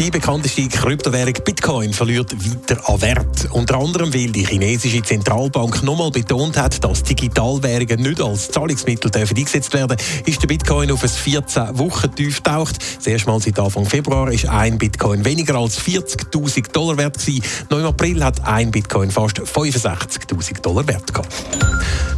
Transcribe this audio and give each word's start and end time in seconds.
Die 0.00 0.10
bekannteste 0.10 0.66
Kryptowährung 0.66 1.34
Bitcoin 1.44 1.92
verliert 1.92 2.32
weiter 2.32 2.88
an 2.88 3.02
Wert. 3.02 3.50
Unter 3.50 3.76
anderem, 3.76 4.14
weil 4.14 4.32
die 4.32 4.46
chinesische 4.46 5.02
Zentralbank 5.02 5.82
nochmal 5.82 6.10
betont 6.10 6.56
hat, 6.56 6.82
dass 6.82 7.02
Digitalwährungen 7.02 8.00
nicht 8.00 8.18
als 8.22 8.50
Zahlungsmittel 8.50 9.10
dürfen 9.10 9.36
eingesetzt 9.36 9.74
werden 9.74 9.98
ist 10.24 10.40
der 10.40 10.48
Bitcoin 10.48 10.90
auf 10.90 11.02
ein 11.02 11.08
14 11.10 11.78
Wochen 11.78 12.14
tief 12.14 12.42
getaucht. 12.42 12.78
Das 12.96 13.06
erste 13.06 13.28
Mal 13.28 13.40
seit 13.42 13.58
Anfang 13.58 13.84
Februar 13.84 14.32
ist 14.32 14.48
ein 14.48 14.78
Bitcoin 14.78 15.22
weniger 15.22 15.56
als 15.56 15.78
40.000 15.78 16.72
Dollar 16.72 16.96
wert 16.96 17.18
gewesen. 17.18 17.44
Noch 17.68 17.80
im 17.80 17.84
April 17.84 18.24
hat 18.24 18.42
ein 18.46 18.70
Bitcoin 18.70 19.10
fast 19.10 19.38
65.000 19.38 20.62
Dollar 20.62 20.88
wert 20.88 21.12
gehabt. 21.12 21.30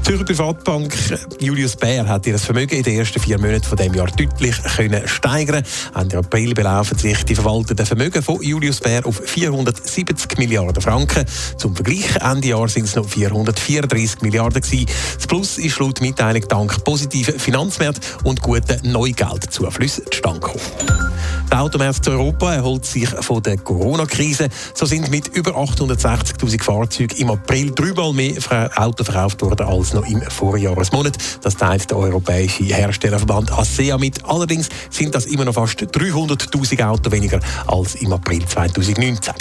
Die 0.02 0.08
Zürcher 0.08 0.24
Privatbank 0.24 0.94
Julius 1.38 1.76
Baer 1.76 2.08
hat 2.08 2.26
ihr 2.26 2.36
Vermögen 2.36 2.74
in 2.74 2.82
den 2.82 2.98
ersten 2.98 3.20
vier 3.20 3.38
Monaten 3.38 3.62
von 3.62 3.78
dem 3.78 3.94
Jahr 3.94 4.08
deutlich 4.08 4.56
können 4.76 5.06
steigern. 5.06 5.62
Ende 5.94 6.18
April 6.18 6.54
belaufen 6.54 6.98
sich 6.98 7.24
die 7.24 7.36
verwalteten 7.72 7.86
Vermögen 7.86 8.22
von 8.22 8.42
Julius 8.42 8.80
Baer 8.80 9.06
auf 9.06 9.22
470 9.24 10.38
Milliarden 10.38 10.82
Franken. 10.82 11.24
Zum 11.56 11.74
Vergleich 11.74 12.16
Ende 12.16 12.48
Jahr 12.48 12.68
sind 12.68 12.84
es 12.84 12.96
noch 12.96 13.08
434 13.08 14.22
Milliarden 14.22 14.60
gewesen. 14.60 14.86
Das 15.16 15.26
Plus 15.26 15.58
ist 15.58 15.78
laut 15.78 16.00
Mitteilung 16.00 16.46
dank 16.48 16.84
positiven 16.84 17.38
Finanzmärkten 17.38 18.02
und 18.24 18.42
guten 18.42 18.90
Neugeldzuflüssen 18.90 20.04
zustande 20.10 20.40
gekommen. 20.40 21.11
Der 21.52 21.60
Automarkt 21.60 22.08
Europa 22.08 22.54
erholt 22.54 22.86
sich 22.86 23.10
von 23.10 23.42
der 23.42 23.58
Corona-Krise. 23.58 24.48
So 24.72 24.86
sind 24.86 25.10
mit 25.10 25.28
über 25.36 25.50
860.000 25.50 26.62
Fahrzeugen 26.62 27.14
im 27.18 27.30
April 27.30 27.72
dreimal 27.72 28.14
mehr 28.14 28.70
Autos 28.74 29.04
verkauft 29.06 29.42
worden 29.42 29.66
als 29.66 29.92
noch 29.92 30.06
im 30.06 30.22
Vorjahresmonat. 30.22 31.18
Das 31.42 31.54
teilt 31.54 31.90
der 31.90 31.98
europäische 31.98 32.64
Herstellerverband 32.64 33.52
ASEA 33.52 33.98
mit. 33.98 34.24
Allerdings 34.24 34.70
sind 34.88 35.14
das 35.14 35.26
immer 35.26 35.44
noch 35.44 35.52
fast 35.52 35.82
300.000 35.82 36.86
Autos 36.86 37.12
weniger 37.12 37.38
als 37.66 37.96
im 37.96 38.14
April 38.14 38.46
2019. 38.46 39.34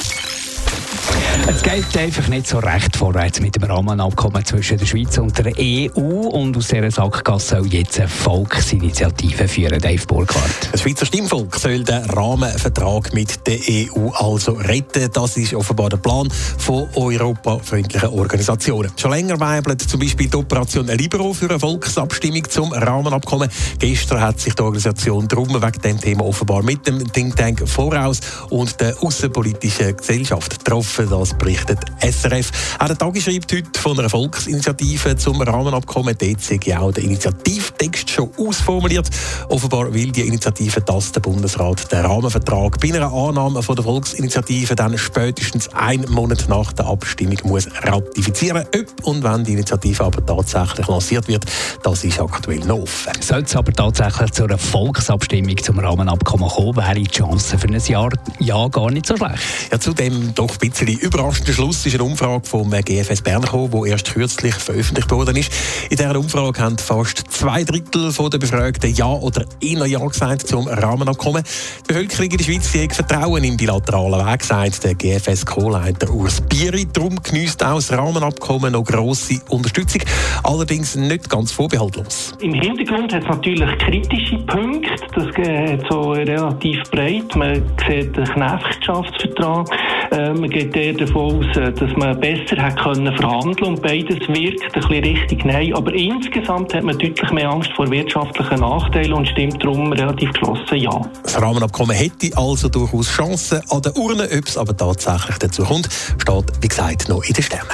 Es 1.47 1.63
geht 1.63 1.97
einfach 1.97 2.27
nicht 2.27 2.47
so 2.47 2.59
recht 2.59 2.95
vorwärts 2.95 3.39
mit 3.39 3.55
dem 3.55 3.63
Rahmenabkommen 3.63 4.43
zwischen 4.45 4.77
der 4.77 4.85
Schweiz 4.85 5.17
und 5.17 5.37
der 5.37 5.53
EU. 5.57 5.99
Und 5.99 6.55
aus 6.57 6.67
dieser 6.67 6.91
Sackgasse 6.91 7.57
soll 7.57 7.67
jetzt 7.67 7.99
eine 7.99 8.07
Volksinitiative 8.07 9.47
führen, 9.47 9.79
Dave 9.79 10.05
Burkhardt. 10.05 10.69
Das 10.71 10.81
Schweizer 10.81 11.05
Stimmvolk 11.05 11.55
soll 11.55 11.83
den 11.83 12.05
Rahmenvertrag 12.05 13.13
mit 13.13 13.47
der 13.47 13.57
EU 13.69 14.09
also 14.09 14.53
retten. 14.53 15.09
Das 15.13 15.37
ist 15.37 15.53
offenbar 15.53 15.89
der 15.89 15.97
Plan 15.97 16.29
von 16.57 16.87
europafreundlichen 16.95 18.09
Organisationen. 18.09 18.91
Schon 18.95 19.11
länger 19.11 19.39
weibelt 19.39 19.81
zum 19.81 19.99
Beispiel 19.99 20.29
die 20.29 20.37
Operation 20.37 20.87
Libero 20.87 21.33
für 21.33 21.49
eine 21.49 21.59
Volksabstimmung 21.59 22.47
zum 22.49 22.71
Rahmenabkommen. 22.71 23.49
Gestern 23.79 24.21
hat 24.21 24.39
sich 24.39 24.53
die 24.55 24.61
Organisation 24.61 25.27
darum 25.27 25.49
wegen 25.49 25.81
dem 25.81 25.99
Thema 25.99 26.25
offenbar 26.25 26.63
mit 26.63 26.85
dem 26.87 27.11
Think 27.11 27.35
Tank 27.35 27.67
Voraus 27.67 28.19
und 28.49 28.79
der 28.79 28.95
außenpolitischen 29.01 29.97
Gesellschaft 29.97 30.59
getroffen. 30.59 31.09
Das 31.09 31.30
berichtet 31.37 31.79
SRF. 32.01 32.51
Auch 32.79 32.87
der 32.87 32.97
Tag 32.97 33.17
schreibt 33.17 33.51
heute 33.53 33.79
von 33.79 33.99
einer 33.99 34.09
Volksinitiative 34.09 35.15
zum 35.15 35.41
Rahmenabkommen. 35.41 36.15
Dort 36.17 36.41
sei 36.41 36.59
auch 36.77 36.91
der 36.91 37.03
Initiativtext 37.03 38.09
schon 38.09 38.29
ausformuliert. 38.37 39.09
Offenbar 39.49 39.93
will 39.93 40.11
die 40.11 40.21
Initiative, 40.21 40.81
dass 40.81 41.11
der 41.11 41.21
Bundesrat 41.21 41.91
den 41.91 42.05
Rahmenvertrag 42.05 42.79
bei 42.79 42.89
einer 42.89 43.11
Annahme 43.11 43.63
von 43.63 43.75
der 43.75 43.85
Volksinitiative 43.85 44.75
dann 44.75 44.97
spätestens 44.97 45.67
einen 45.73 46.09
Monat 46.11 46.47
nach 46.47 46.73
der 46.73 46.85
Abstimmung 46.85 47.37
muss 47.43 47.67
ratifizieren. 47.83 48.65
Ob 48.75 49.07
und 49.07 49.23
wenn 49.23 49.43
die 49.43 49.53
Initiative 49.53 50.03
aber 50.03 50.25
tatsächlich 50.25 50.87
lanciert 50.87 51.27
wird, 51.27 51.45
das 51.83 52.03
ist 52.03 52.19
aktuell 52.19 52.59
noch 52.59 52.79
offen. 52.79 53.21
Sollte 53.21 53.45
es 53.45 53.55
aber 53.55 53.73
tatsächlich 53.73 54.31
zu 54.31 54.43
einer 54.43 54.57
Volksabstimmung 54.57 55.57
zum 55.57 55.79
Rahmenabkommen 55.79 56.49
kommen, 56.49 56.75
wäre 56.75 56.95
die 56.95 57.07
Chance 57.07 57.57
für 57.57 57.67
ein 57.67 57.79
Jahr 57.79 58.09
ja 58.39 58.67
gar 58.67 58.91
nicht 58.91 59.05
so 59.05 59.17
schlecht. 59.17 59.41
Ja, 59.71 59.79
zu 59.79 59.93
dem 59.93 60.33
doch 60.35 60.51
ein 60.51 60.57
bisschen 60.59 60.87
überraschenden 61.13 61.53
Schluss 61.53 61.85
ist 61.85 61.95
eine 61.95 62.05
Umfrage 62.05 62.47
vom 62.47 62.71
GFS 62.71 63.21
Bern 63.21 63.41
gekommen, 63.41 63.69
die 63.69 63.89
erst 63.89 64.13
kürzlich 64.13 64.55
veröffentlicht 64.55 65.11
worden 65.11 65.35
ist. 65.35 65.51
In 65.89 65.97
dieser 65.97 66.17
Umfrage 66.17 66.61
haben 66.61 66.77
fast 66.77 67.29
zwei 67.29 67.65
Drittel 67.65 68.13
der 68.13 68.37
Befragten 68.37 68.93
Ja 68.93 69.11
oder 69.11 69.45
eher 69.59 69.85
Ja 69.87 69.99
gesagt 70.05 70.47
zum 70.47 70.67
Rahmenabkommen. 70.67 71.43
Die 71.43 71.87
Bevölkerung 71.87 72.31
in 72.31 72.37
der 72.37 72.43
Schweiz 72.45 72.73
hat 72.73 72.93
Vertrauen 72.93 73.43
im 73.43 73.57
bilateralen 73.57 74.25
Weg, 74.25 74.43
sagt 74.43 74.85
der 74.85 74.95
GFS-Co-Leiter 74.95 76.09
Urs 76.11 76.39
Bieri. 76.41 76.87
Darum 76.93 77.21
genießt 77.21 77.61
auch 77.65 77.75
das 77.75 77.91
Rahmenabkommen 77.91 78.71
noch 78.71 78.85
grosse 78.85 79.41
Unterstützung, 79.49 80.03
allerdings 80.43 80.95
nicht 80.95 81.29
ganz 81.29 81.51
vorbehaltlos. 81.51 82.33
Im 82.39 82.53
Hintergrund 82.53 83.13
hat 83.13 83.23
es 83.23 83.29
natürlich 83.29 83.77
kritische 83.79 84.37
Punkte, 84.45 84.89
das 85.15 85.33
geht 85.33 85.83
so 85.89 86.11
relativ 86.11 86.83
breit. 86.89 87.35
Man 87.35 87.63
sieht 87.85 88.15
den 88.15 88.23
Knechenschaftsvertrag, 88.23 89.67
äh, 89.71 90.00
man 90.33 90.49
geht 90.49 90.75
eher 90.75 90.93
davon 90.93 91.37
aus, 91.37 91.57
äh, 91.57 91.71
dass 91.71 91.95
man 91.95 92.19
besser 92.19 92.61
hätte 92.61 92.83
können 92.83 93.15
verhandeln 93.15 93.73
und 93.73 93.81
beides 93.81 94.19
wirkt 94.27 94.63
ein 94.63 94.71
bisschen 94.73 95.03
richtig 95.03 95.45
Nein. 95.45 95.73
Aber 95.73 95.93
insgesamt 95.93 96.73
hat 96.73 96.83
man 96.83 96.97
deutlich 96.97 97.31
mehr 97.31 97.49
Angst 97.49 97.71
vor 97.75 97.89
wirtschaftlichen 97.89 98.59
Nachteilen 98.59 99.13
und 99.13 99.27
stimmt 99.27 99.63
darum 99.63 99.93
relativ 99.93 100.31
geschlossen 100.33 100.77
Ja. 100.77 101.01
Das 101.23 101.41
Rahmenabkommen 101.41 101.95
hätte 101.95 102.35
also 102.35 102.67
durchaus 102.67 103.09
Chancen 103.09 103.61
an 103.69 103.81
der 103.81 103.95
Urne. 103.95 104.23
Ob 104.37 104.47
es 104.47 104.57
aber 104.57 104.75
tatsächlich 104.75 105.37
dazu 105.37 105.63
kommt, 105.63 105.87
steht, 106.17 106.45
wie 106.61 106.67
gesagt, 106.67 107.07
noch 107.07 107.23
in 107.23 107.33
den 107.33 107.43
Sternen. 107.43 107.69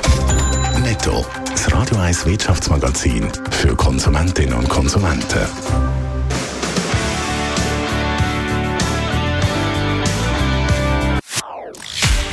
Netto, 0.84 1.26
das 1.50 1.74
Radio 1.74 1.98
1 1.98 2.26
Wirtschaftsmagazin 2.28 3.32
für 3.50 3.76
Konsumentinnen 3.76 4.54
und 4.54 4.70
Konsumenten. 4.70 5.87